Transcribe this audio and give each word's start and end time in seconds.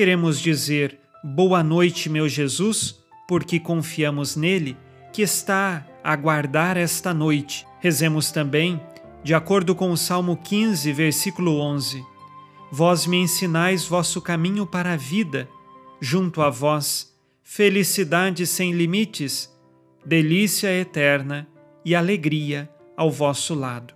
queremos 0.00 0.40
dizer 0.40 0.98
boa 1.22 1.62
noite, 1.62 2.08
meu 2.08 2.26
Jesus 2.26 3.04
porque 3.28 3.60
confiamos 3.60 4.34
nele, 4.34 4.74
que 5.12 5.20
está 5.20 5.86
a 6.02 6.16
guardar 6.16 6.78
esta 6.78 7.12
noite. 7.12 7.66
Rezemos 7.80 8.32
também, 8.32 8.80
de 9.22 9.34
acordo 9.34 9.74
com 9.74 9.90
o 9.90 9.98
Salmo 9.98 10.38
15, 10.38 10.90
versículo 10.94 11.60
11: 11.60 12.02
Vós 12.72 13.06
me 13.06 13.18
ensinais 13.18 13.84
vosso 13.84 14.22
caminho 14.22 14.66
para 14.66 14.94
a 14.94 14.96
vida, 14.96 15.46
junto 16.00 16.40
a 16.40 16.48
vós, 16.48 17.14
felicidade 17.42 18.46
sem 18.46 18.72
limites, 18.72 19.54
delícia 20.02 20.72
eterna 20.72 21.46
e 21.84 21.94
alegria 21.94 22.70
ao 22.96 23.10
vosso 23.10 23.54
lado. 23.54 23.92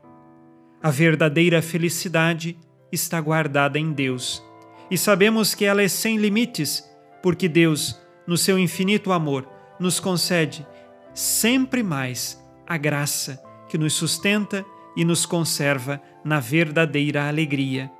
A 0.82 0.90
verdadeira 0.90 1.62
felicidade 1.62 2.58
está 2.92 3.18
guardada 3.22 3.78
em 3.78 3.90
Deus. 3.90 4.44
E 4.90 4.98
sabemos 4.98 5.54
que 5.54 5.64
ela 5.64 5.82
é 5.82 5.88
sem 5.88 6.16
limites, 6.16 6.84
porque 7.22 7.48
Deus 7.48 7.98
no 8.26 8.36
seu 8.36 8.58
infinito 8.58 9.12
amor, 9.12 9.46
nos 9.78 10.00
concede 10.00 10.66
sempre 11.12 11.82
mais 11.82 12.42
a 12.66 12.76
graça 12.76 13.42
que 13.68 13.76
nos 13.76 13.92
sustenta 13.94 14.64
e 14.96 15.04
nos 15.04 15.26
conserva 15.26 16.00
na 16.24 16.40
verdadeira 16.40 17.28
alegria. 17.28 17.90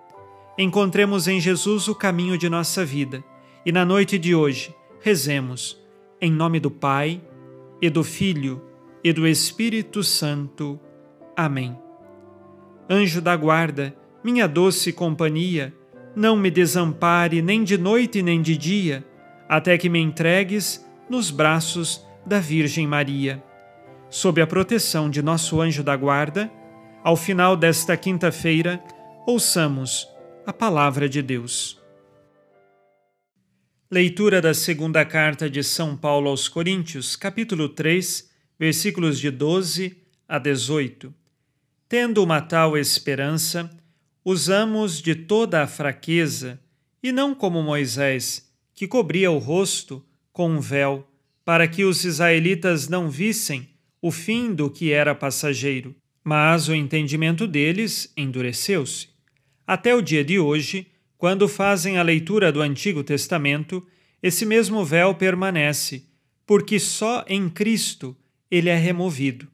Encontremos 0.56 1.28
em 1.28 1.40
Jesus 1.40 1.88
o 1.88 1.94
caminho 1.94 2.38
de 2.38 2.48
nossa 2.48 2.84
vida 2.84 3.22
e 3.66 3.72
na 3.72 3.84
noite 3.84 4.18
de 4.18 4.34
hoje 4.34 4.74
rezemos 5.00 5.80
em 6.20 6.30
nome 6.30 6.60
do 6.60 6.70
Pai 6.70 7.20
e 7.82 7.90
do 7.90 8.02
Filho 8.02 8.62
e 9.02 9.12
do 9.12 9.26
Espírito 9.26 10.02
Santo. 10.02 10.80
Amém. 11.36 11.76
Anjo 12.88 13.20
da 13.20 13.36
guarda, 13.36 13.94
minha 14.22 14.46
doce 14.46 14.92
companhia, 14.92 15.74
não 16.14 16.36
me 16.36 16.50
desampare 16.50 17.42
nem 17.42 17.64
de 17.64 17.76
noite 17.76 18.22
nem 18.22 18.40
de 18.40 18.56
dia 18.56 19.04
até 19.48 19.76
que 19.76 19.88
me 19.88 19.98
entregues 19.98 20.84
nos 21.08 21.30
braços 21.30 22.04
da 22.24 22.40
Virgem 22.40 22.86
Maria. 22.86 23.42
Sob 24.08 24.40
a 24.40 24.46
proteção 24.46 25.10
de 25.10 25.20
nosso 25.20 25.60
anjo 25.60 25.82
da 25.82 25.96
guarda, 25.96 26.50
ao 27.02 27.16
final 27.16 27.56
desta 27.56 27.96
quinta-feira, 27.96 28.82
ouçamos 29.26 30.08
a 30.46 30.52
palavra 30.52 31.08
de 31.08 31.20
Deus. 31.20 31.80
Leitura 33.90 34.40
da 34.40 34.54
segunda 34.54 35.04
carta 35.04 35.48
de 35.48 35.62
São 35.62 35.96
Paulo 35.96 36.30
aos 36.30 36.48
Coríntios, 36.48 37.16
capítulo 37.16 37.68
3, 37.68 38.30
versículos 38.58 39.18
de 39.18 39.30
12 39.30 39.96
a 40.28 40.38
18. 40.38 41.12
Tendo 41.88 42.22
uma 42.22 42.40
tal 42.40 42.78
esperança, 42.78 43.70
usamos 44.24 45.02
de 45.02 45.14
toda 45.14 45.62
a 45.62 45.66
fraqueza, 45.66 46.58
e 47.02 47.12
não 47.12 47.34
como 47.34 47.62
Moisés, 47.62 48.50
que 48.74 48.88
cobria 48.88 49.30
o 49.30 49.38
rosto 49.38 50.04
com 50.32 50.50
um 50.50 50.60
véu, 50.60 51.06
para 51.44 51.68
que 51.68 51.84
os 51.84 52.04
israelitas 52.04 52.88
não 52.88 53.10
vissem 53.10 53.68
o 54.00 54.10
fim 54.10 54.54
do 54.54 54.70
que 54.70 54.92
era 54.92 55.14
passageiro. 55.14 55.94
Mas 56.22 56.68
o 56.68 56.74
entendimento 56.74 57.46
deles 57.46 58.10
endureceu-se. 58.16 59.08
Até 59.66 59.94
o 59.94 60.00
dia 60.00 60.24
de 60.24 60.38
hoje, 60.38 60.86
quando 61.18 61.46
fazem 61.46 61.98
a 61.98 62.02
leitura 62.02 62.50
do 62.50 62.62
Antigo 62.62 63.04
Testamento, 63.04 63.86
esse 64.22 64.46
mesmo 64.46 64.84
véu 64.84 65.14
permanece, 65.14 66.04
porque 66.46 66.78
só 66.78 67.24
em 67.28 67.48
Cristo 67.48 68.16
ele 68.50 68.70
é 68.70 68.76
removido. 68.76 69.48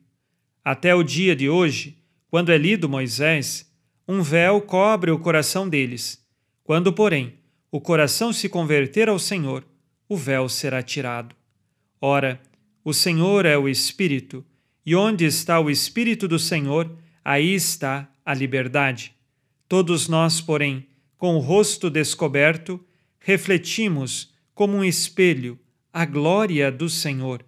Até 0.64 0.94
o 0.94 1.02
dia 1.02 1.34
de 1.34 1.48
hoje, 1.48 1.98
quando 2.28 2.50
é 2.50 2.58
lido 2.58 2.88
Moisés, 2.88 3.69
um 4.12 4.22
véu 4.22 4.60
cobre 4.60 5.12
o 5.12 5.18
coração 5.20 5.68
deles. 5.68 6.20
Quando, 6.64 6.92
porém, 6.92 7.34
o 7.70 7.80
coração 7.80 8.32
se 8.32 8.48
converter 8.48 9.08
ao 9.08 9.20
Senhor, 9.20 9.64
o 10.08 10.16
véu 10.16 10.48
será 10.48 10.82
tirado. 10.82 11.32
Ora, 12.00 12.40
o 12.84 12.92
Senhor 12.92 13.46
é 13.46 13.56
o 13.56 13.68
Espírito, 13.68 14.44
e 14.84 14.96
onde 14.96 15.24
está 15.24 15.60
o 15.60 15.70
Espírito 15.70 16.26
do 16.26 16.40
Senhor, 16.40 16.90
aí 17.24 17.54
está 17.54 18.10
a 18.24 18.34
liberdade. 18.34 19.14
Todos 19.68 20.08
nós, 20.08 20.40
porém, 20.40 20.88
com 21.16 21.36
o 21.36 21.38
rosto 21.38 21.88
descoberto, 21.88 22.84
refletimos 23.20 24.34
como 24.52 24.76
um 24.76 24.82
espelho 24.82 25.56
a 25.92 26.04
glória 26.04 26.72
do 26.72 26.88
Senhor, 26.88 27.44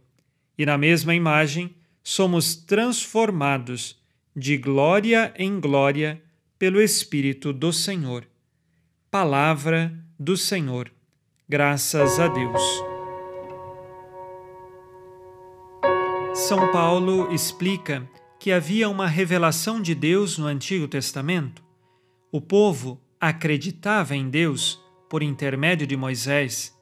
e 0.57 0.65
na 0.65 0.79
mesma 0.79 1.13
imagem 1.13 1.75
somos 2.05 2.55
transformados 2.55 4.01
de 4.37 4.57
glória 4.57 5.35
em 5.37 5.59
glória 5.59 6.23
pelo 6.63 6.81
Espírito 6.81 7.53
do 7.53 7.73
Senhor. 7.73 8.25
Palavra 9.11 9.93
do 10.17 10.37
Senhor. 10.37 10.93
Graças 11.49 12.21
a 12.21 12.29
Deus. 12.29 12.63
São 16.33 16.71
Paulo 16.71 17.35
explica 17.35 18.09
que 18.39 18.53
havia 18.53 18.89
uma 18.89 19.09
revelação 19.09 19.83
de 19.83 19.93
Deus 19.93 20.39
no 20.39 20.47
Antigo 20.47 20.87
Testamento. 20.87 21.65
O 22.31 22.41
povo 22.41 23.01
acreditava 23.21 24.15
em 24.15 24.31
Deus 24.31 24.81
por 25.11 25.21
intermédio 25.21 25.85
de 25.85 25.97
Moisés, 25.97 26.73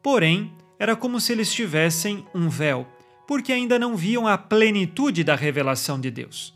porém 0.00 0.52
era 0.78 0.94
como 0.94 1.18
se 1.18 1.32
eles 1.32 1.52
tivessem 1.52 2.24
um 2.32 2.48
véu, 2.48 2.86
porque 3.26 3.52
ainda 3.52 3.76
não 3.76 3.96
viam 3.96 4.28
a 4.28 4.38
plenitude 4.38 5.24
da 5.24 5.34
revelação 5.34 5.98
de 5.98 6.12
Deus. 6.12 6.54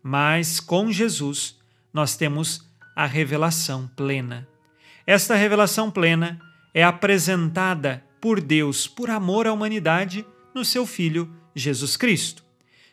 Mas 0.00 0.60
com 0.60 0.92
Jesus 0.92 1.60
nós 1.92 2.16
temos 2.16 2.68
a 2.96 3.06
revelação 3.06 3.90
plena. 3.96 4.48
Esta 5.06 5.34
revelação 5.34 5.90
plena 5.90 6.40
é 6.72 6.82
apresentada 6.82 8.04
por 8.20 8.40
Deus 8.40 8.86
por 8.86 9.10
amor 9.10 9.46
à 9.46 9.52
humanidade 9.52 10.24
no 10.54 10.64
seu 10.64 10.86
Filho 10.86 11.30
Jesus 11.54 11.96
Cristo. 11.96 12.44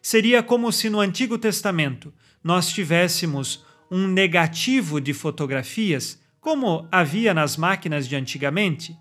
Seria 0.01 0.41
como 0.41 0.71
se 0.71 0.89
no 0.89 0.99
Antigo 0.99 1.37
Testamento 1.37 2.13
nós 2.43 2.69
tivéssemos 2.69 3.65
um 3.91 4.07
negativo 4.07 5.01
de 5.01 5.13
fotografias, 5.13 6.21
como 6.39 6.87
havia 6.91 7.33
nas 7.33 7.57
máquinas 7.57 8.07
de 8.07 8.15
antigamente. 8.15 8.95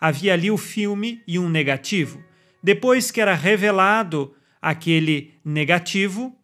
Havia 0.00 0.34
ali 0.34 0.50
o 0.50 0.56
filme 0.56 1.22
e 1.26 1.38
um 1.38 1.48
negativo. 1.48 2.22
Depois 2.62 3.10
que 3.10 3.20
era 3.20 3.34
revelado 3.34 4.34
aquele 4.60 5.34
negativo, 5.44 6.34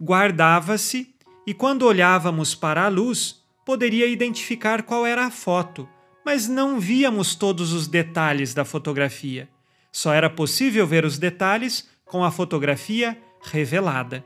guardava-se 0.00 1.14
e 1.46 1.54
quando 1.54 1.82
olhávamos 1.82 2.54
para 2.54 2.84
a 2.84 2.88
luz, 2.88 3.42
poderia 3.64 4.06
identificar 4.06 4.82
qual 4.82 5.06
era 5.06 5.26
a 5.26 5.30
foto, 5.30 5.88
mas 6.24 6.48
não 6.48 6.78
víamos 6.78 7.34
todos 7.34 7.72
os 7.72 7.86
detalhes 7.86 8.52
da 8.52 8.64
fotografia. 8.64 9.48
Só 9.92 10.12
era 10.12 10.28
possível 10.28 10.86
ver 10.86 11.04
os 11.04 11.18
detalhes 11.18 11.88
com 12.04 12.22
a 12.22 12.30
fotografia 12.30 13.18
revelada. 13.42 14.24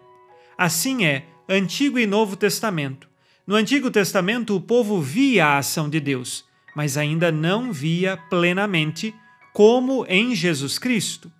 Assim 0.58 1.04
é 1.04 1.26
Antigo 1.48 1.98
e 1.98 2.06
Novo 2.06 2.36
Testamento. 2.36 3.08
No 3.46 3.54
Antigo 3.54 3.90
Testamento, 3.90 4.56
o 4.56 4.60
povo 4.60 5.00
via 5.00 5.46
a 5.46 5.58
ação 5.58 5.88
de 5.88 6.00
Deus, 6.00 6.44
mas 6.74 6.96
ainda 6.96 7.30
não 7.30 7.72
via 7.72 8.16
plenamente 8.28 9.14
como 9.52 10.04
em 10.08 10.34
Jesus 10.34 10.78
Cristo. 10.78 11.30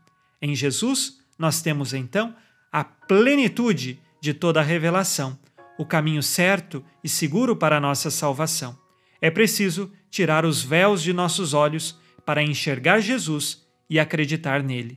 Em 0.41 0.55
Jesus, 0.55 1.19
nós 1.39 1.63
temos 1.63 1.95
então 1.95 2.35
a 2.71 2.85
plenitude 2.85 3.99
de 4.21 4.33
toda 4.35 4.61
a 4.61 4.63
revelação 4.63 5.39
o 5.79 5.85
caminho 5.85 6.23
certo 6.23 6.85
e 7.03 7.09
seguro 7.09 7.57
para 7.57 7.77
a 7.77 7.81
nossa 7.81 8.11
salvação. 8.11 8.79
É 9.21 9.31
preciso 9.31 9.91
tirar 10.11 10.45
os 10.45 10.63
véus 10.63 11.03
de 11.03 11.13
nossos 11.13 11.55
olhos 11.55 11.99
para 12.25 12.43
enxergar 12.43 13.01
Jesus 13.01 13.67
e 13.89 13.99
acreditar 13.99 14.63
nele. 14.63 14.97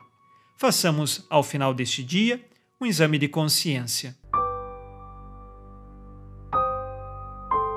Façamos, 0.58 1.26
ao 1.30 1.44
final 1.44 1.74
deste 1.74 2.04
dia, 2.04 2.44
um 2.80 2.86
exame 2.86 3.18
de 3.18 3.28
consciência. 3.28 4.16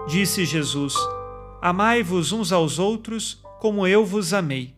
Disse 0.09 0.45
Jesus: 0.45 0.95
Amai-vos 1.63 2.33
uns 2.33 2.53
aos 2.53 2.79
outros 2.79 3.43
como 3.61 3.87
eu 3.87 4.05
vos 4.05 4.33
amei. 4.33 4.75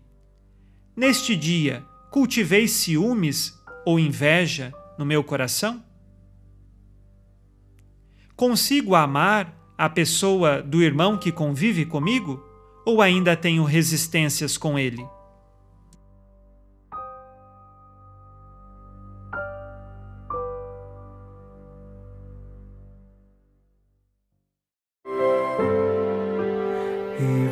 Neste 0.95 1.35
dia, 1.35 1.85
cultivei 2.11 2.69
ciúmes 2.69 3.59
ou 3.87 3.99
inveja 3.99 4.75
no 4.99 5.07
meu 5.07 5.25
coração? 5.25 5.83
Consigo 8.37 8.95
amar 8.95 9.55
a 9.77 9.89
pessoa 9.89 10.63
do 10.63 10.83
irmão 10.83 11.17
que 11.17 11.33
convive 11.33 11.85
comigo? 11.85 12.53
ou 12.85 13.01
ainda 13.01 13.37
tenho 13.37 13.65
resistências 13.65 14.57
com 14.59 14.79
ele? 14.79 15.05
E 27.19 27.49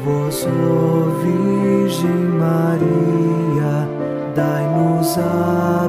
Virgem 1.22 2.10
Maria, 2.38 3.88
dai-nos 4.34 5.18
a 5.18 5.79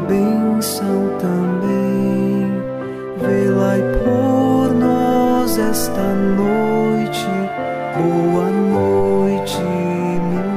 Boa 8.01 8.49
noite, 8.49 9.57
minha 9.57 10.47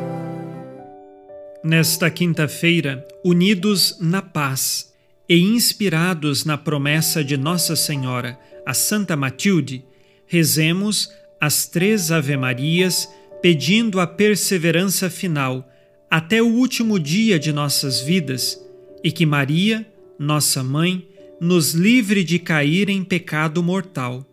Nesta 1.61 2.09
quinta-feira, 2.09 3.05
unidos 3.21 3.97
na 3.99 4.21
paz 4.21 4.93
e 5.27 5.41
inspirados 5.41 6.45
na 6.45 6.57
promessa 6.57 7.21
de 7.21 7.35
Nossa 7.35 7.75
Senhora, 7.75 8.39
a 8.65 8.73
Santa 8.73 9.17
Matilde, 9.17 9.83
rezemos 10.25 11.11
as 11.41 11.67
três 11.67 12.13
Ave-Marias, 12.13 13.09
pedindo 13.41 13.99
a 13.99 14.07
perseverança 14.07 15.09
final 15.09 15.69
até 16.09 16.41
o 16.41 16.47
último 16.47 16.97
dia 16.97 17.37
de 17.37 17.51
nossas 17.51 17.99
vidas 17.99 18.57
e 19.03 19.11
que 19.11 19.25
Maria, 19.25 19.85
nossa 20.17 20.63
mãe, 20.63 21.05
nos 21.41 21.73
livre 21.73 22.23
de 22.23 22.39
cair 22.39 22.87
em 22.87 23.03
pecado 23.03 23.61
mortal. 23.61 24.25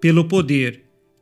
Pelo 0.00 0.24
poder 0.24 0.85